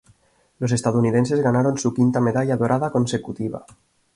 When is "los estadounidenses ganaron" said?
0.57-1.77